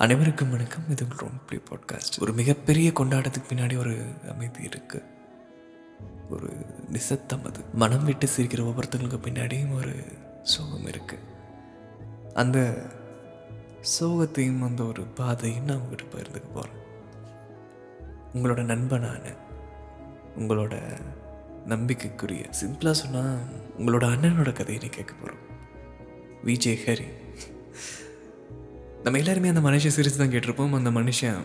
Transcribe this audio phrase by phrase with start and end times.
[0.00, 0.90] அனைவருக்கும் வணக்கம்.
[0.90, 2.20] இது உங்கள் ரொம்பி பாட்காஸ்ட்.
[2.20, 5.04] ஒரு மிகப்பெரிய கொண்டாட்டத்துக்கு பின்னாடி ஒரு அமைதி இருக்கு.
[6.30, 6.52] ஒரு
[6.88, 7.60] நிசத்தம் அது.
[7.74, 10.04] மனம் விட்டு சிரிக்கிற ஒவ்வொருத்தங்களுக்கு பின்னாடியும் ஒரு
[10.42, 11.18] சோகம் இருக்கு.
[12.34, 12.82] அந்த
[14.00, 16.76] சோகத்தையும் அந்த ஒரு பாதையும் நான் உங்கள்கிட்ட பகிர்ந்துக்க போகிறேன்
[18.32, 19.34] உங்களோட நண்பனான
[20.38, 21.00] உங்களோட
[21.66, 23.38] நம்பிக்கைக்குரிய சிம்பிளாக சொன்னால்
[23.78, 25.42] உங்களோட அண்ணனோட கதையை நீ கேட்க போகிறோம்
[26.44, 27.19] விஜய் ஹரி.
[29.04, 30.74] நம்ம எல்லாருமே அந்த மனுஷன் சிரித்து தான் கேட்டிருப்போம்.
[30.78, 31.44] அந்த மனுஷன்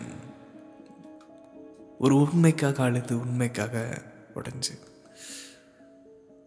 [2.00, 3.84] ஒரு உண்மைக்காக அழுது உண்மைக்காக
[4.36, 4.74] உடஞ்சி.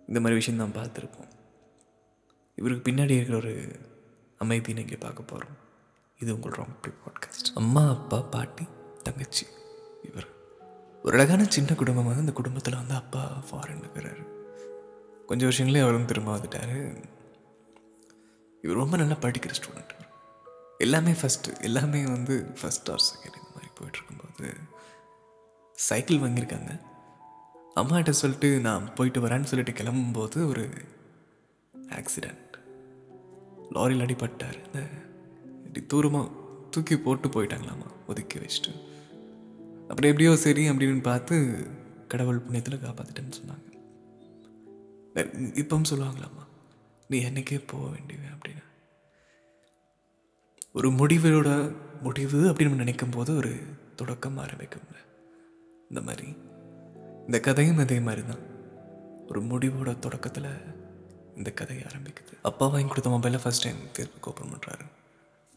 [0.09, 1.31] இந்த மாதிரி விஷயம் தான் பார்த்துருப்போம்.
[2.59, 3.55] இவருக்கு பின்னாடி இருக்கிற ஒரு
[4.39, 5.57] அமைதி நீங்கள் பார்க்க போகிறோம்
[6.21, 7.51] இது உங்கள் ராங் பாட்காஸ்ட்.
[7.55, 8.67] அம்மா அப்பா பாட்டி
[9.03, 9.47] தங்கச்சி
[10.03, 10.29] இவர்.
[11.03, 14.25] ஒரு அழகான சின்ன குடும்பம் வந்து அந்த குடும்பத்தில் வந்து அப்பா ஃபாரின் இருக்கிறாரு
[15.27, 16.77] கொஞ்சம் வருஷங்களே அவரும் திரும்ப வந்துட்டார்.
[18.63, 19.98] இவர் ரொம்ப நல்லா படிக்கிற ஸ்டூடெண்ட்
[20.89, 24.47] எல்லாமே ஃபஸ்ட்டு எல்லாமே வந்து ஃபஸ்ட் ஆர் செகண்ட் இந்த மாதிரி போயிட்டுருக்கும்போது
[25.87, 26.73] சைக்கிள் வாங்கியிருக்காங்க.
[27.81, 30.65] அம்மாட்ட சொல்லிட்டு நான் போயிட்டு வரேன்னு சொல்லிட்டு கிளம்பும்போது ஒரு
[31.99, 32.55] ஆக்சிடெண்ட்
[33.77, 34.59] லாரியில் அடிபட்டார்.
[34.67, 34.81] இந்த
[35.67, 36.31] இப்படி தூரமாக
[36.71, 37.89] தூக்கி போட்டு போயிட்டாங்களாமா?
[38.07, 38.73] ஒதுக்கி வச்சுட்டு.
[39.91, 41.37] அப்புறம் எப்படியோ சரி அப்படின்னு பார்த்து
[42.09, 43.67] கடவுள் புண்ணியத்தில் காப்பாற்றிட்டேன்னு சொன்னாங்க.
[45.63, 46.47] இப்பவும் சொல்லுவாங்களாம்மா
[47.09, 48.65] நீ என்னைக்கே போக வேண்டியவன் அப்படின்னு.
[50.73, 53.53] ஒரு முடிவோட முடிவு அப்படின்னு நினைக்கும் போது ஒரு
[53.97, 54.83] தொடக்கம் ஆரம்பிக்கும்
[55.89, 56.37] இந்த மாதிரி.
[57.27, 58.43] இந்த கதையும் அதே மாதிரி தான்.
[59.29, 60.51] ஒரு முடிவோட தொடக்கத்தில்
[61.37, 62.33] இந்த கதை ஆரம்பிக்குது.
[62.43, 64.87] அப்பா வாங்கி கொடுத்த மொபைலை ஃபஸ்ட் டைம் தீர்ப்பு ஓப்பன் பண்ணுறாரு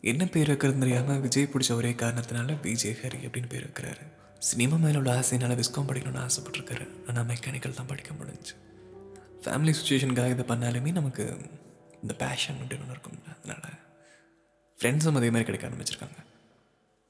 [0.02, 4.03] என்ன பேர் வைக்கிறது தெரியாமல் விஜய் பிடிச்ச ஒரே காரணத்தினால விஜய் ஹரி அப்படின்னு பேர் வைக்கிறாரு.
[4.40, 6.88] சினிமா மேலே உள்ள ஆசையினால் விஸ்காம் படிக்கணும்னு ஆசைப்பட்டிருக்காரு.
[7.08, 8.53] ஆனால் மெக்கானிக்கல் தான் படிக்க முடிஞ்சு.
[9.42, 11.38] ஃபேமிலி சுச்சுவேஷனுக்காக இதை பண்ணாலுமே நமக்கு
[12.02, 13.38] இந்த பேஷன் அப்படின்னு ஒன்று இருக்கும்ல.
[13.44, 13.81] அதனால்
[14.82, 16.20] ஃப்ரெண்ட்ஸும் அதே மாதிரி கிடைக்க ஆரம்பிச்சிருக்காங்க.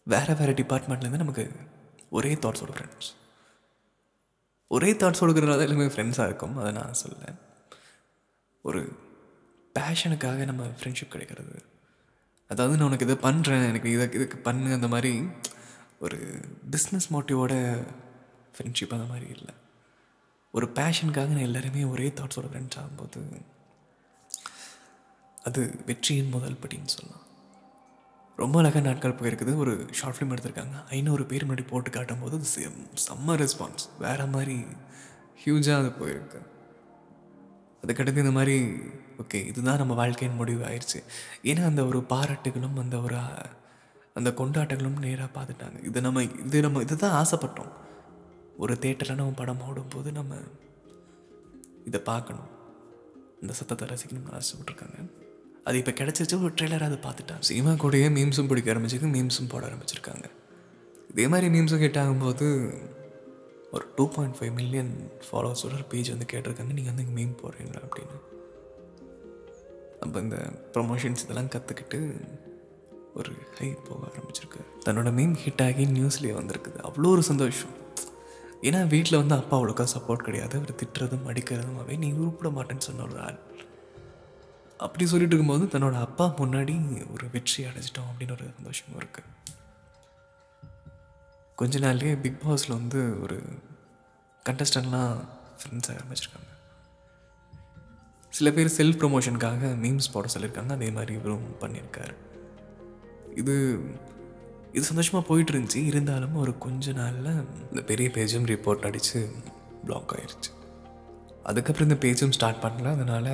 [0.03, 1.52] வேறு வேறு டிபார்ட்மெண்ட்லேருந்து நமக்கு
[2.09, 3.09] ஒரே தாட்ஸோட ஃப்ரெண்ட்ஸ்
[4.67, 6.58] ஒரே தாட்ஸ் கொடுக்குறதுனால எல்லாமே ஃப்ரெண்ட்ஸாக இருக்கும்.
[6.58, 7.36] அதை நான் சொல்ல
[8.61, 8.99] ஒரு
[9.80, 11.65] பேஷனுக்காக நம்ம ஃப்ரெண்ட்ஷிப் கிடைக்கிறது.
[12.48, 15.27] அதாவது நான் உனக்கு இதை பண்ணுறேன் எனக்கு இதை இதுக்கு பண்ணு அந்த மாதிரி
[15.99, 16.17] ஒரு
[16.71, 17.53] பிஸ்னஸ் மோட்டிவோட
[18.53, 19.53] ஃப்ரெண்ட்ஷிப் அந்த மாதிரி இல்லை.
[20.52, 23.42] ஒரு பேஷனுக்காக நான் எல்லாருமே ஒரே தாட்ஸோட ஃப்ரெண்ட்ஸ் ஆகும்போது
[25.43, 27.26] அது வெற்றியின் முதல் படின்னு சொல்லலாம்.
[28.43, 29.53] ரொம்ப அழகாக நாட்கள் போயிருக்குது.
[29.63, 30.77] ஒரு ஷார்ட் ஃபிலிம் எடுத்திருக்காங்க.
[30.95, 34.57] ஐநூறு பேர் முன்னாடி போட்டு காட்டும் போது செம் செம்ம ரெஸ்பான்ஸ் வேறு மாதிரி
[35.43, 36.39] ஹியூஜாக அது போயிருக்கு.
[37.83, 38.55] அதுக்கடுத்து இந்த மாதிரி
[39.21, 40.99] ஓகே இதுதான் நம்ம வாழ்க்கையின் முடிவு ஆயிடுச்சு.
[41.52, 43.19] ஏன்னா அந்த ஒரு பாராட்டுகளும் அந்த ஒரு
[44.19, 45.77] அந்த கொண்டாட்டங்களும் நேராக பார்த்துட்டாங்க.
[45.89, 47.71] இது நம்ம இது நம்ம இது தான் ஆசைப்பட்டோம்.
[48.63, 50.35] ஒரு தேட்டரில் நம்ம படம் ஓடும்போது நம்ம
[51.89, 52.49] இதை பார்க்கணும்.
[53.43, 54.99] இந்த சத்தத்தை ரசிக்கணும்னு ஆசைப்பட்ருக்காங்க
[55.67, 57.42] அது இப்போ கிடச்சிருச்சு ஒரு ட்ரெய்லராக அதை பார்த்துட்டான்.
[57.49, 60.27] சினிமா கூடயே மீம்ஸும் பிடிக்க ஆரம்பிச்சிருக்கு மீம்ஸும் போட ஆரம்பிச்சிருக்காங்க.
[61.11, 62.48] இதே மாதிரி மீம்ஸும் ஹிட் ஆகும்போது
[63.76, 64.92] ஒரு டூ பாயிண்ட் ஃபைவ் மில்லியன்
[65.26, 66.73] ஃபாலோவர்ஸோட ஒரு பேஜ் வந்து கேட்டிருக்காங்க.
[66.77, 68.17] நீங்கள் வந்து இங்கே மீம் போடுறீங்களா அப்படின்னு.
[70.04, 70.38] அப்போ இந்த
[70.76, 72.00] ப்ரொமோஷன்ஸ் இதெல்லாம் கற்றுக்கிட்டு
[73.20, 74.61] ஒரு ஹை போக ஆரம்பிச்சிருக்கு.
[74.88, 76.80] தன்னோட மீம் ஹிட் ஆகி நியூஸ்லேயே வந்திருக்குது.
[76.89, 77.73] அவ்வளோ ஒரு சந்தோஷம்.
[78.67, 80.55] ஏன்னா வீட்டில் வந்து அப்பா அவ்வளோக்கா சப்போர்ட் கிடையாது.
[80.60, 83.39] அவர் திட்டுறதும் அடிக்கிறதும் அவை நீ உருப்பிட மாட்டேன்னு சொன்ன ஒரு ஆள்.
[84.86, 86.75] அப்படி சொல்லிட்டு இருக்கும்போது தன்னோட அப்பா முன்னாடி
[87.14, 89.30] ஒரு வெற்றி அடைஞ்சிட்டோம் அப்படின்னு ஒரு சந்தோஷமும் இருக்குது
[91.55, 93.37] கொஞ்ச நாள்லேயே பிக் பாஸில் வந்து ஒரு
[94.49, 95.17] கண்டஸ்டன்ட்லாம்
[95.59, 96.49] ஃப்ரெண்ட்ஸ் ஆரம்பிச்சிருக்காங்க.
[98.30, 100.71] சில பேர் செல்ஃப் ப்ரொமோஷனுக்காக மீம்ஸ் போட சொல்லியிருக்காங்க.
[100.71, 102.15] அதே மாதிரி இவரும் பண்ணியிருக்காரு.
[103.36, 103.55] இது
[104.73, 105.81] இது சந்தோஷமாக போயிட்டு இருந்துச்சு.
[105.86, 107.31] இருந்தாலும் ஒரு கொஞ்ச நாளில்
[107.70, 109.20] இந்த பெரிய பேஜும் ரிப்போர்ட் அடித்து
[109.86, 110.52] பிளாக் ஆயிடுச்சு
[111.43, 112.91] அதுக்கப்புறம் இந்த பேஜும் ஸ்டார்ட் பண்ணல.
[112.97, 113.33] அதனால்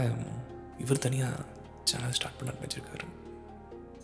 [0.84, 1.46] இவர் தனியாக
[1.92, 3.06] சேனல் ஸ்டார்ட் பண்ண ஆரம்பிச்சிருக்காரு.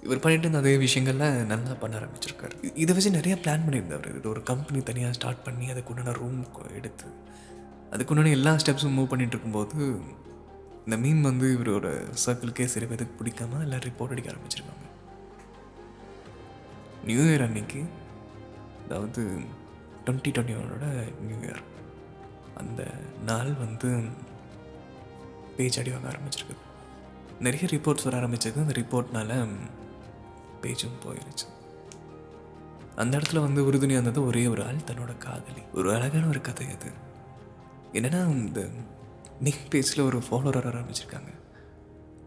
[0.06, 2.56] இவர் பண்ணிட்டு இருந்த அதே விஷயங்கள்ல நல்லா பண்ண ஆரம்பிச்சிருக்காரு.
[2.84, 6.40] இதை வச்சு நிறைய பிளான் பண்ணியிருந்தார் இது ஒரு கம்பெனி தனியாக ஸ்டார்ட் பண்ணி அதுக்குண்டான ரூம்
[6.80, 7.08] எடுத்து
[7.94, 9.78] அதுக்குண்டான எல்லா ஸ்டெப்ஸும் மூவ் பண்ணிட்டு இருக்கும்போது
[10.86, 11.88] இந்த மீன் வந்து இவரோட
[12.26, 14.88] சர்க்கிளுக்கே சில பேருக்கு பிடிக்காம எல்லாம் ரிப்போர்ட் அடிக்க ஆரம்பிச்சிருக்காங்க.
[17.10, 17.82] நியூ இயர் அன்னைக்கு
[18.86, 19.22] அதாவது
[20.06, 20.86] டுவெண்ட்டி டுவெண்ட்டி ஒனோட
[21.28, 21.64] நியூ இயர்
[22.62, 22.82] அந்த
[23.26, 23.90] நாள் வந்து
[25.58, 26.58] பேஜ் அடி வாங்க ஆரம்பிச்சிருக்கு
[27.44, 29.48] நிறைய ரிப்போர்ட்ஸ் வர ஆரம்பித்தது அந்த ரிப்போர்ட்னால
[30.62, 31.48] பேஜும் போயிடுச்சு
[32.96, 35.62] அந்த இடத்துல வந்து உறுதுணையாக இருந்தது ஒரே ஒரு ஆள் தன்னோட காதலி.
[35.74, 36.92] ஒரு அழகான ஒரு கதை அது.
[37.94, 38.70] என்னென்னா இந்த
[39.40, 41.32] நிக் பேஜில் ஒரு ஃபாலோவர் ஆரம்பிச்சிருக்காங்க.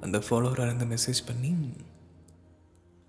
[0.01, 1.77] அந்த ஃபாலோவராக இருந்து மெசேஜ் பண்ணி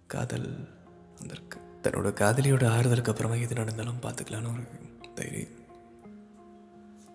[0.07, 0.69] காதல்
[1.18, 1.59] வந்திருக்கு.
[1.83, 4.63] தன்னோட காதலியோட ஆறுதலுக்கு அப்புறமா எது நடந்தாலும் பார்த்துக்கலான்னு ஒரு
[5.15, 5.56] தைரியம்.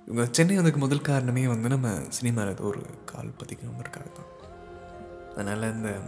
[0.07, 4.42] இவங்க சென்னை வந்ததுக்கு முதல் காரணமே வந்து நம்ம சினிமாவில் ஒரு கால் பதிக்கணுங்கிறக்காக தான்
[5.33, 5.99] அதனால் இந்த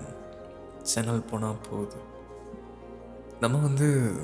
[0.82, 1.96] சேனல் போனால் போகுது.
[3.40, 4.14] நம்ம வந்து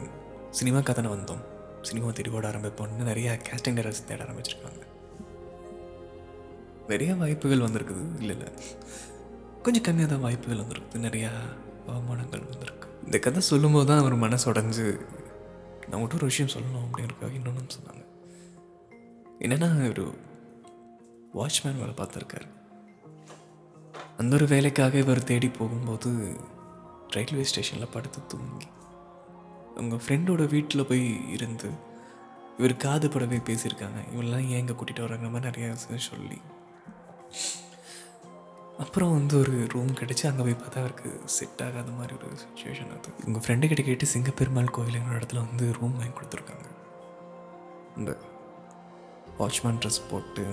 [0.51, 1.45] சினிமா கதனை வந்தோம்.
[1.83, 4.83] சினிமா தேடி ஆரம்பிப்போம்னு நிறையா கேஸ்டிங் டேரக்டர்ஸ் தேட ஆரம்பிச்சிருக்காங்க.
[6.89, 8.17] நிறையா வாய்ப்புகள் வந்திருக்குது.
[8.19, 8.53] இல்லை இல்லை.
[9.63, 10.95] கொஞ்சம் கம்மியாக தான் வாய்ப்புகள் வந்திருக்குது.
[10.95, 11.29] நிறையா
[11.87, 12.89] அவமானங்கள் வந்திருக்கு.
[13.05, 15.01] இந்த கதை சொல்லும்போது தான் அவர் மனசு உடஞ்சு
[15.89, 18.05] நான் மட்டும் ஒரு விஷயம் சொல்லணும் அப்படிங்கிறக்காக இன்னொன்று சொன்னாங்க.
[19.39, 20.15] என்னென்னா ஒரு
[21.35, 22.60] வாட்ச்மேன் வேலை பார்த்துருக்காரு.
[24.21, 26.11] அந்த ஒரு வேலைக்காக இவர் தேடி போகும்போது
[27.15, 28.69] ரயில்வே ஸ்டேஷனில் படுத்து தூங்கி.
[29.77, 31.69] உங்கள் ஃப்ரெண்டோட வீட்டில் போய் இருந்து
[32.59, 34.01] இவர் காது படவே பேசியிருக்காங்க.
[34.15, 36.39] இவெல்லாம் ஏன் இங்கே கூட்டிகிட்டு வராங்க மாதிரி நிறையா விஷயம் சொல்லி.
[38.79, 43.11] அப்புறம் வந்து ஒரு ரூம் கிடச்சி அங்கே போய் பார்த்தா அவருக்கு செட் ஆகாத மாதிரி ஒரு சுச்சுவேஷன் அது.
[43.27, 46.67] உங்கள் ஃப்ரெண்டு கிட்ட கேட்டு சிங்கப்பெருமாள் கோயிலுங்கிற இடத்துல வந்து ரூம் வாங்கி கொடுத்துருக்காங்க.
[47.97, 48.13] இந்த
[49.39, 50.45] வாட்ச்மேன் ட்ரெஸ் போட்டு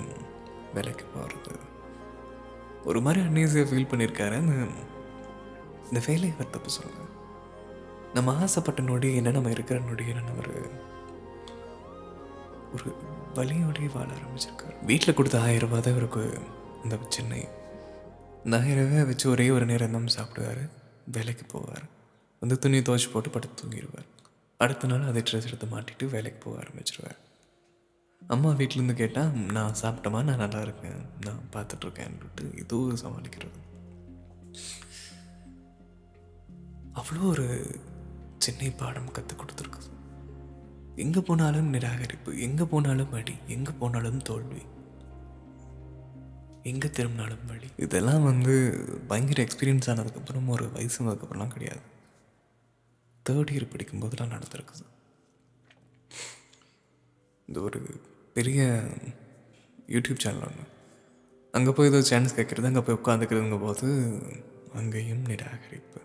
[0.73, 1.55] வேலைக்கு போகிறது
[2.87, 4.35] ஒரு மாதிரி அன்னீஸியாக ஃபீல் பண்ணியிருக்காரு
[5.87, 7.03] இந்த வேலையை அவர் தப்பு சொல்லுங்க.
[8.13, 10.55] நம்ம ஆசைப்பட்ட நொடி என்ன நம்ம இருக்கிற நொடி என்ன ஒரு
[12.73, 12.89] ஒரு
[13.35, 14.75] வழியோடய வாழ ஆரம்பிச்சிருக்காரு.
[14.85, 16.23] வீட்டில் கொடுத்த ஆயிரம் ரூபாய் தான் இவருக்கு
[16.83, 17.41] இந்த சென்னை.
[18.45, 20.63] இந்த ஆயிரம் ரூபாய் வச்சு ஒரே ஒரு நேரம் தான் சாப்பிடுவார்
[21.11, 21.85] வேலைக்கு போவார்.
[22.39, 24.09] வந்து துணியை துவச்சி போட்டு படுத்து தூங்கிடுவார்.
[24.57, 27.19] அடுத்த நாள் அதை ட்ரெஸ் எடுத்து மாட்டிட்டு வேலைக்கு போக ஆரம்பிச்சிருவார்.
[28.33, 31.01] அம்மா வீட்டிலேருந்து கேட்டால் நான் சாப்பிட்டமா நான் நல்லா இருக்கேன்.
[31.25, 33.59] நான் பார்த்துட்ருக்கேன்ட்டு இதுவும் சமாளிக்கிறது.
[37.00, 37.45] அவ்வளோ ஒரு
[38.45, 39.81] சென்னை பாடம் கற்றுக் கொடுத்துருக்கு.
[41.03, 44.63] எங்கே போனாலும் நிராகரிப்பு எங்கே போனாலும் வழி எங்கே போனாலும் தோல்வி
[46.71, 48.53] எங்கே திரும்பினாலும் வழி இதெல்லாம் வந்து
[49.12, 51.83] பயங்கர எக்ஸ்பீரியன்ஸ் ஆனதுக்கப்புறம் ஒரு வயசு வந்ததுக்கப்புறம்லாம் கிடையாது.
[53.25, 54.85] தேர்ட் இயர் படிக்கும்போதெல்லாம் நடந்திருக்குது.
[57.47, 57.80] இந்த ஒரு
[58.37, 58.61] பெரிய
[59.93, 60.65] யூடியூப் சேனல் ஒன்று
[61.53, 63.87] அங்கே போய் ஏதோ சான்ஸ் கேட்குறது அங்கே போய் உட்காந்துக்கிறதுங்க போது
[64.79, 65.99] அங்கேயும் நிராகரிப்பு.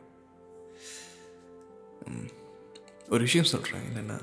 [3.12, 4.18] ஒரு விஷயம் சொல்கிறேன் என்னென்னா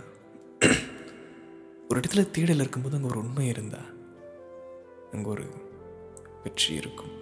[1.89, 3.81] ஒரு இடத்துல தேடல் இருக்கும்போது அங்கே ஒரு உண்மை இருந்தா
[5.13, 5.45] அங்கே ஒரு
[6.43, 7.13] வெற்றி இருக்கும்.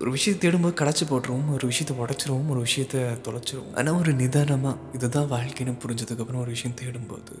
[0.00, 3.74] ஒரு விஷயத்தை தேடும்போது கடைச்சி போட்டுருவோம் ஒரு விஷயத்தை உடச்சிருவோம் ஒரு விஷயத்தை தொலைச்சிருவோம்.
[3.78, 7.36] ஆனால் ஒரு நிதானமாக இதுதான் வாழ்க்கைன்னு புரிஞ்சதுக்கப்புறம் ஒரு விஷயம் தேடும்போது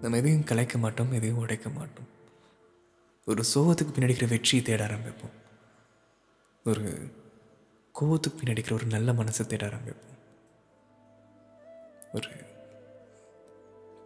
[0.00, 2.08] நம்ம எதையும் கலைக்க மாட்டோம் எதையும் உடைக்க மாட்டோம்.
[3.26, 5.36] ஒரு சோகத்துக்கு பின்னாடிக்கிற வெற்றியை தேட ஆரம்பிப்போம்.
[6.64, 7.12] ஒரு
[8.00, 10.08] கோவத்துக்கு பின்னாடிக்கிற ஒரு நல்ல மனசை தேட ஆரம்பிப்போம்.
[12.12, 12.28] ஒரு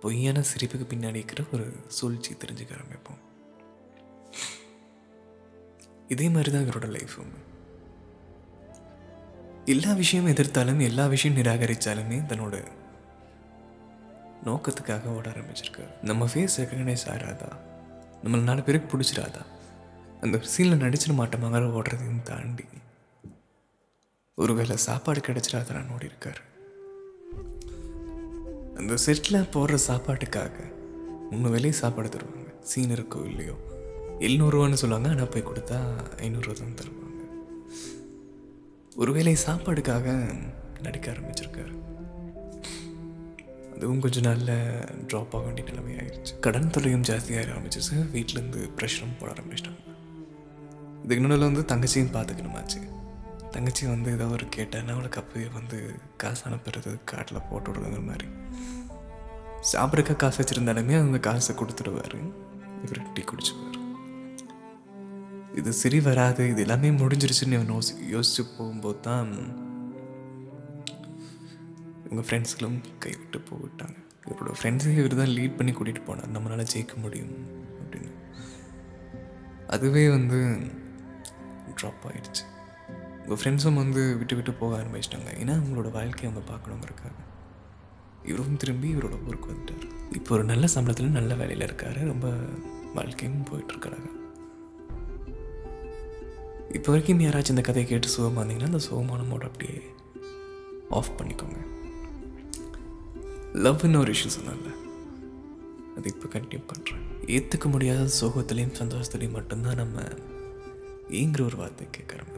[0.00, 3.20] பொய்யான சிரிப்புக்கு பின்னாடி இருக்கிற ஒரு சூழ்ச்சி தெரிஞ்சுக்க ஆரம்பிப்போம்.
[6.08, 7.34] இதே மாதிரி தான் இவரோட லைஃபும்.
[9.64, 12.68] எல்லா விஷயமும் எதிர்த்தாலும் எல்லா விஷயம் நிராகரித்தாலுமே தன்னோட
[14.44, 15.92] நோக்கத்துக்காக ஓட ஆரம்பிச்சிருக்காரு.
[16.02, 17.50] நம்ம ஃபேஸ் ரெக்கக்னைஸ் ஆகிறாதா
[18.24, 19.42] நம்மளை நாலு பேருக்கு பிடிச்சிடாதா
[20.20, 22.64] அந்த சீனில் நடிச்சிட மாட்டோமாங்கிற ஓடுறதையும் தாண்டி.
[24.34, 26.40] ஒருவேளை சாப்பாடு கிடைச்சிடாதான்னு ஓடி இருக்கார்.
[28.76, 30.56] அந்த செட்டில் போடுற சாப்பாட்டுக்காக
[31.30, 32.50] மூணு வேலையும் சாப்பாடு தருவாங்க.
[32.60, 33.56] சீன் இருக்கோ இல்லையோ.
[34.18, 35.78] எழுநூறுவான்னு சொல்லுவாங்க ஆனால் போய் கொடுத்தா
[36.16, 37.22] ஐநூறுரூவா தான் தருவாங்க.
[38.96, 40.36] ஒரு வேளை சாப்பாடுக்காக
[40.82, 41.74] நடிக்க ஆரம்பிச்சிருக்காரு.
[43.74, 44.54] அதுவும் கொஞ்ச நாளில்
[45.08, 47.96] ட்ராப் ஆக வேண்டிய நிலைமை ஆயிடுச்சு கடன் தொல்லையும் ஜாஸ்தியாக ஆரம்பிச்சிச்சு.
[48.14, 49.82] வீட்டிலேருந்து ப்ரெஷரும் போட ஆரம்பிச்சிட்டாங்க
[51.04, 52.80] இதுக்கு நடுவில் வந்து தங்கச்சியும் பார்த்துக்கணுமாச்சு
[53.50, 58.26] தங்கச்சி வந்து ஏதோ ஒரு கேட்டேன்னா அவளுக்கு அப்பவே வந்து காசு அனுப்புறது காட்டில் போட்டு விடுறதுங்கிற மாதிரி.
[59.72, 62.16] சாப்பிட்றக்க காசு வச்சுருந்தாலுமே அந்த காசை கொடுத்துடுவார்.
[62.84, 63.78] இவர் டீ குடிச்சுப்பார்.
[65.54, 66.48] இது சரி வராது.
[66.48, 69.30] இது எல்லாமே முடிஞ்சிருச்சுன்னு இவன் யோசி யோசிச்சு போகும்போது தான்
[72.04, 76.32] இவங்க ஃப்ரெண்ட்ஸ்களும் கைவிட்டு போயிட்டாங்க இவரோட ஃப்ரெண்ட்ஸை இவர் தான் லீட் பண்ணி கூட்டிகிட்டு போனார்.
[76.34, 77.32] நம்மளால் ஜெயிக்க முடியும்
[77.80, 78.12] அப்படின்னு.
[79.66, 80.38] அதுவே வந்து
[81.80, 82.44] ட்ராப் ஆகிடுச்சு
[83.26, 85.30] உங்கள் ஃப்ரெண்ட்ஸும் வந்து விட்டு விட்டு போக ஆரம்பிச்சிட்டாங்க.
[85.42, 87.16] ஏன்னா அவங்களோட வாழ்க்கையை அவங்க பார்க்கணுங்கிறக்காக
[88.24, 89.86] இவரும் திரும்பி இவரோட ஊருக்கு வந்துட்டார்.
[90.18, 92.00] இப்போ ஒரு நல்ல சம்பளத்தில் நல்ல வேலையில் இருக்காரு.
[92.12, 92.28] ரொம்ப
[92.94, 94.10] வாழ்க்கையும் போயிட்டுருக்கிறாங்க
[96.78, 99.78] இப்போ வரைக்கும் யாராச்சும் இந்த கதையை கேட்டு சுகமாக இருந்தீங்கன்னா அந்த சுகமான மோட அப்படியே
[100.90, 101.58] ஆஃப் பண்ணிக்கோங்க.
[103.62, 104.70] லவ்னு ஒரு இஷ்யூ சொன்னால
[105.96, 107.02] அது இப்போ கண்டினியூ பண்ணுறேன்
[107.34, 110.06] ஏற்றுக்க முடியாத சோகத்துலேயும் சந்தோஷத்துலேயும் மட்டும்தான் நம்ம
[111.10, 112.30] ஏங்கிற ஒரு வார்த்தை கேட்குறோம்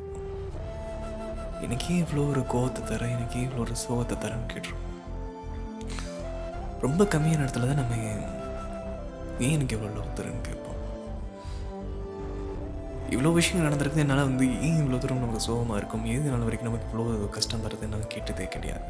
[1.61, 4.85] எனக்கே இவ்வளோ ஒரு கோவத்தை தர எனக்கே இவ்வளோ ஒரு சோகத்தை தரேன்னு கேட்டுருவோம்
[6.81, 7.97] ரொம்ப கம்மியான இடத்துல தான் நம்ம
[9.41, 10.63] ஏன் எனக்கு இவ்வளோ லவ் தரேன்னு கேட்போம்?
[13.15, 16.07] இவ்வளோ விஷயங்கள் நடந்திருக்கு என்னால் வந்து ஏன் இவ்வளோ தூரம் நமக்கு சோகமாக இருக்கும்?
[16.07, 18.85] ஏது நாள் வரைக்கும் நமக்கு இவ்வளோ கஷ்டம் தரது என்னால் கேட்டதே கிடையாது.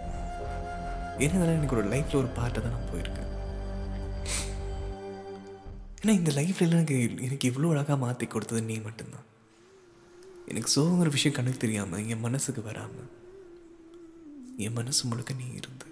[1.25, 3.31] ஏன்னா எனக்கு ஒரு லைஃப்பில் ஒரு பார்ட்டை தான் நான் போயிருக்கேன்.
[6.01, 6.97] ஏன்னா இந்த லைஃப்பில் எனக்கு
[7.27, 9.27] எனக்கு இவ்வளோ அழகாக மாற்றி கொடுத்தது நீ மட்டும்தான்.
[10.51, 13.09] எனக்கு சோகங்கிற விஷயம் கணக்கு தெரியாமல் என் மனசுக்கு வராமல்
[14.65, 15.89] என் மனசு முழுக்க நீ இருந்து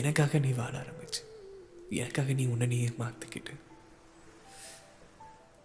[0.00, 1.22] எனக்காக நீ வாழ ஆரம்பிச்சு
[2.00, 3.54] எனக்காக நீ உன்னை நீ மாற்றிக்கிட்டு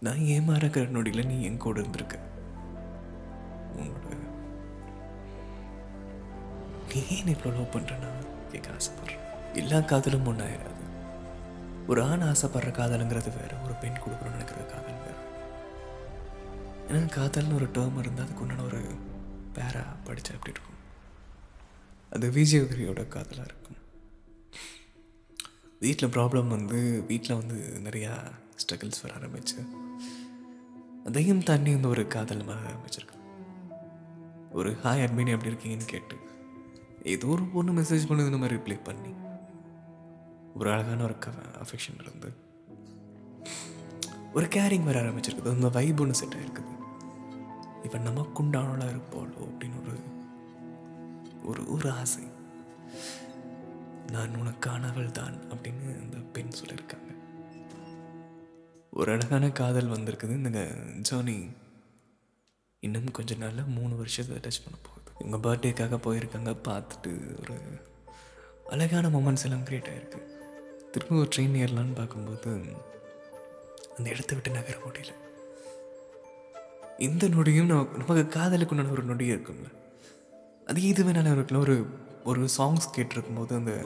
[0.06, 2.16] நான் ஏமாறக்கிற நொடியில் நீ என் கூட இருந்திருக்க.
[3.82, 4.16] உன்னோட
[6.96, 8.10] ஏன் இவ்வளோ லவ் பண்ணுறேன்னா
[8.50, 9.24] கேட்க ஆசைப்படுறேன்.
[9.54, 10.84] எல்லா காதலும் ஒன்றாயிராது
[11.86, 15.22] ஒரு ஆண் ஆசைப்படுற காதலுங்கிறது வேறு ஒரு பெண் கொடுக்கணும்னு நினைக்கிற காதல் வேறு.
[16.88, 18.80] ஏன்னா காதல்னு ஒரு டேர்ம் இருந்தால் அதுக்கு உண்டான ஒரு
[19.54, 20.80] பேரா படித்தா அப்படி இருக்கும்?
[22.10, 23.80] அது விஜயகிரியோட காதலாக இருக்கும்.
[25.80, 28.12] வீட்டில் ப்ராப்ளம் வந்து வீட்டில் வந்து நிறையா
[28.62, 29.60] ஸ்ட்ரகிள்ஸ் வர ஆரம்பிச்சு.
[31.04, 33.18] அதையும் தாண்டி வந்து ஒரு காதல் வர ஆரம்பிச்சிருக்கு.
[34.50, 36.16] ஒரு ஹாய் அட்மின் எப்படி இருக்கீங்கன்னு கேட்டு.
[37.06, 39.14] ஏதோ ஒரு பொண்ணு மெசேஜ் பண்ணுது இந்த மாதிரி ரிப்ளை பண்ணி.
[40.54, 41.14] ஒரு அழகான ஒரு
[41.62, 42.32] அஃபெக்ஷன் இருந்து.
[44.34, 45.50] ஒரு கேரிங் வர ஆரம்பிச்சிருக்குது.
[45.50, 46.76] அந்த வைப் ஒன்று செட் ஆயிருக்குது.
[47.84, 50.00] இவன் நமக்குண்டானவளாக இருப்பாளோ அப்படின்னு ஒரு
[51.44, 52.22] ஒரு ஒரு ஆசை.
[54.12, 57.14] நான் உனக்கானவள் தான் அப்படின்னு அந்த பெண் சொல்லியிருக்காங்க.
[58.90, 60.30] ஒரு அழகான காதல் வந்திருக்குது.
[60.30, 60.74] இந்த
[61.10, 61.48] ஜேர்னி
[62.80, 67.56] இன்னும் கொஞ்ச நாளில் மூணு வருஷத்தை டச் பண்ண இவங்க பர்த்டேக்காக போயிருக்காங்க பார்த்துட்டு ஒரு
[68.66, 70.20] அழகான மூமெண்ட்ஸ் எல்லாம் க்ரியேட் ஆகிருக்கு
[70.92, 72.50] திரும்ப ஒரு ட்ரெயின் ஏறலான்னு பார்க்கும்போது
[73.96, 75.12] அந்த இடத்த விட்டு நகர முடியல.
[76.98, 79.68] இந்த நொடியும் நமக்கு நமக்கு காதலுக்கு உண்டான ஒரு நொடி இருக்கும்ல.
[80.66, 81.62] அது இது வேணாலும் இருக்கலாம்.
[81.62, 81.86] ஒரு
[82.24, 83.84] ஒரு சாங்ஸ் கேட்டிருக்கும் போது அந்த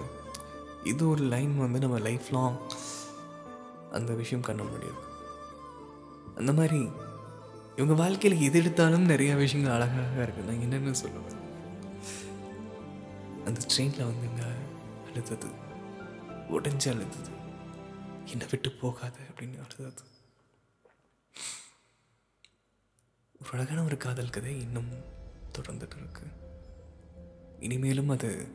[0.85, 2.59] இது ஒரு லைன் வந்து நம்ம லைஃப் லாங்
[3.93, 5.01] அந்த விஷயம் கண்ண முடியும்
[6.35, 6.81] அந்த மாதிரி
[7.81, 11.39] இவங்க வாழ்க்கையில் எது எடுத்தாலும் நிறைய விஷயங்கள் அழகாக இருக்குது நான் என்னென்னு சொல்லுவேன்
[13.45, 14.43] அந்த ட்ரெயினில் வந்துங்க
[15.07, 15.47] அழுதது.
[16.49, 17.31] உடஞ்சி அழுதது.
[18.25, 20.03] என்னை விட்டு போகாத அப்படின்னு அழுதது.
[23.41, 24.91] ஒரு அழகான ஒரு காதல் கதை இன்னும்
[25.59, 26.27] தொடர்ந்துட்டு இருக்கு
[27.61, 28.49] இனிமேலும் அது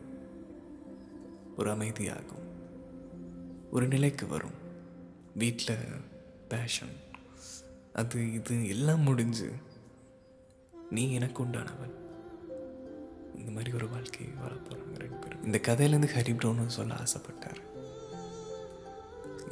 [1.57, 2.47] ஒரு அமைதியாகும்.
[3.71, 4.63] ஒரு நிலைக்கு வரும்.
[5.35, 5.77] வீட்டில்
[6.47, 7.03] பேஷன்
[8.01, 9.49] அது இது எல்லாம் முடிஞ்சு
[10.95, 11.93] நீ எனக்கு உண்டானவன்.
[13.39, 15.45] இந்த மாதிரி ஒரு வாழ்க்கையை வாழ போகிறாங்க ரெண்டு பேரும்.
[15.47, 17.61] இந்த கதையிலேருந்து ஹரி ப்ரௌன் சொல்ல ஆசைப்பட்டார்.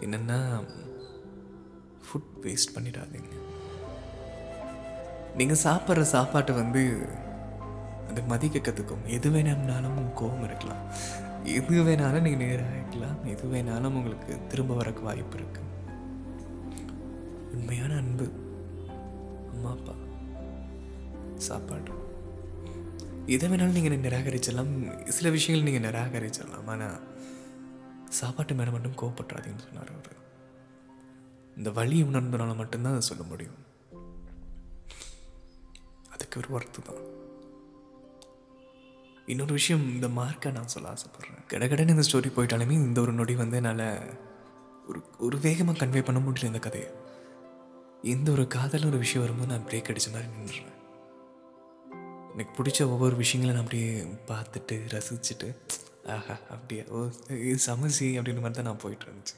[0.05, 0.39] என்னென்னா
[2.05, 3.33] ஃபுட் வேஸ்ட் பண்ணிடாதீங்க.
[5.37, 6.83] நீங்கள் சாப்பிட்ற சாப்பாட்டை வந்து
[8.09, 10.81] அது மதிக்க கற்றுக்கும் எது வேணும்னாலும் கோபம் இருக்கலாம்.
[11.59, 13.19] எது வேணாலும் நீங்கள் நேராக இருக்கலாம்.
[13.25, 15.71] எது வேணாலும் உங்களுக்கு திரும்ப வரக்கு வாய்ப்பு இருக்குது
[17.53, 18.31] உண்மையான அன்பு.
[19.49, 19.93] அம்மா அப்பா
[21.35, 21.91] சாப்பாடு.
[23.25, 25.07] எதை வேணாலும் நீங்கள் நிராகரிச்சிடலாம்.
[25.07, 26.65] சில விஷயங்கள் நீங்கள் நிராகரிச்சிடலாம்.
[26.65, 26.99] ஆனால்
[28.09, 30.21] சாப்பாட்டு மேலே மட்டும் கோவப்பட்டுறாதீங்கன்னு சொன்னார் அவர்.
[31.57, 33.59] இந்த வழி உணர்ந்தனால மட்டும்தான் அதை சொல்ல முடியும்.
[36.11, 37.21] அதுக்கு ஒரு ஒர்த்து தான்.
[39.25, 41.49] இன்னொரு விஷயம் இந்த மார்க்கை நான் சொல்ல ஆசைப்பட்றேன்.
[41.49, 44.17] கடகடன்னு இந்த ஸ்டோரி போயிட்டாலுமே இந்த ஒரு நொடி வந்து என்னால்
[44.87, 47.02] ஒரு ஒரு வேகமாக கன்வே பண்ண முடியல இந்த கதையை.
[48.03, 50.71] எந்த ஒரு காதல் ஒரு விஷயம் வரும்போது நான் பிரேக் அடித்த மாதிரி நின்றுறேன்
[52.33, 55.55] எனக்கு பிடிச்ச ஒவ்வொரு விஷயங்களும் நான் அப்படியே பார்த்துட்டு ரசிச்சுட்டு
[56.07, 59.35] ஆஹா அப்படியே ஓ இது சமசி அப்படின்ற மாதிரி தான் நான் போயிட்டு இருந்துச்சு.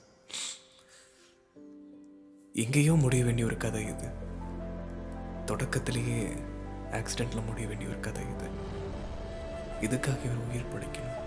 [2.54, 4.10] எங்கேயோ முடிய வேண்டிய ஒரு கதை இது.
[5.46, 6.34] தொடக்கத்திலேயே
[6.92, 8.50] ஆக்சிடெண்ட்டில் முடிய வேண்டிய ஒரு கதை இது.
[9.82, 11.22] இதுக்காக இவர் உயிர் படைக்கணும்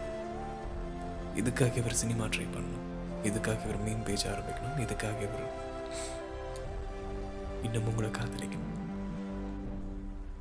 [1.37, 2.87] இதுக்காக இவர் சினிமா ட்ரை பண்ணணும்.
[3.23, 4.78] இதுக்காக இவர் மீன் பேஜ் ஆரம்பிக்கணும்.
[4.78, 5.66] இதுக்காக இவர்
[7.62, 8.66] இன்னும் உங்களை காதலிக்கும்.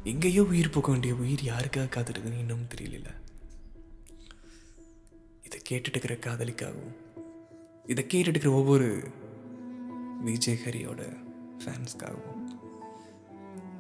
[0.04, 3.10] எங்கேயோ உயிர் போக வேண்டிய உயிர் யாருக்காக காத்திருக்குன்னு இன்னும் தெரியல
[5.46, 6.96] இதை கேட்டுட்டு இருக்கிற காதலிக்காகவும்
[7.86, 8.88] இதை கேட்டுட்டு இருக்கிற ஒவ்வொரு
[10.22, 11.02] விஜய் ஹரியோட
[11.64, 12.44] ஃபேன்ஸ்க்காகவும்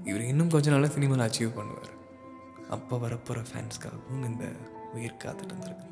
[0.04, 1.94] இவர் இன்னும் கொஞ்ச நாளாக சினிமாவில் அச்சீவ் பண்ணுவார்.
[2.70, 4.46] அப்போ வரப்போகிற ஃபேன்ஸ்க்காகவும் இந்த
[4.94, 5.86] உயிர் காத்துட்டு இருந்திருக்கு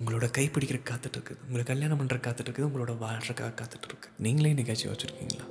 [0.00, 4.88] உங்களோட கைப்பிடிக்கிற காத்துட்டு இருக்குது உங்களை கல்யாணம் பண்ணுற காத்துட்டு இருக்குது உங்களோட வாழ்றக்காக காத்துட்டு இருக்கு நீங்களே நிகழ்ச்சி
[4.88, 5.46] வச்சுருக்கீங்களா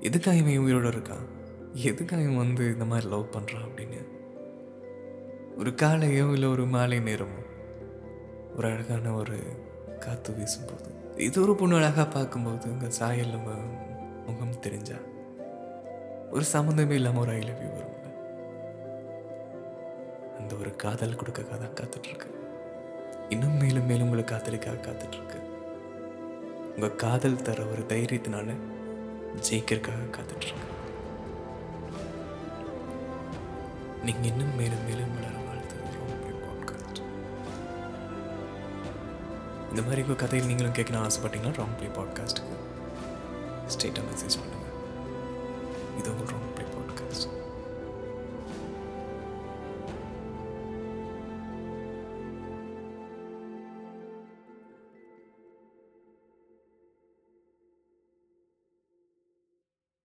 [0.00, 1.24] எதுக்காக இவன் உயிரோட இருக்கான்?
[1.74, 4.00] எதுக்காக இவன் வந்து இந்த மாதிரி லவ் பண்ணுறான் அப்படின்னு?
[5.56, 7.40] ஒரு காலையோ இல்லை ஒரு மாலை நேரமோ?
[8.56, 9.38] ஒரு அழகான ஒரு
[9.98, 11.16] காற்று வீசும்போது.
[11.16, 13.50] இது ஒரு பொண்ணு அழகாக பார்க்கும்போது இந்த சாயல் நம்ம
[14.26, 14.96] முகம் தெரிஞ்சா?
[16.30, 18.08] ஒரு சம்மந்தமே இல்லாமல் ஒரு ஐ லவ் யூ வரும்ல?
[20.38, 22.47] அந்த ஒரு காதல் கொடுக்க தான் காத்துட்டு
[23.28, 25.12] இன்னும் மேலும் மேலும் உங்களை காதலிக்காக காத்துட்ருக்கு.
[25.12, 25.40] இருக்கு
[26.74, 28.54] உங்க காதல் தர ஒரு தைரியத்தினால
[29.50, 30.66] ஜெயிக்கிறதுக்காக காத்துட்டு இருக்கு
[34.04, 35.76] நீங்க இன்னும் மேலும் மேலும் வளர வாழ்த்து
[36.44, 37.00] பாட்காஸ்ட்
[39.70, 42.56] இந்த மாதிரி ஒரு கதையில் நீங்களும் கேட்கணும் ஆசைப்பட்டீங்கன்னா ராங் ப்ளே பாட்காஸ்ட்டுக்கு
[43.68, 44.76] ஸ்டேட்டாக மெசேஜ் பண்ணுங்கள்
[45.98, 46.47] இது உங்கள் ராங்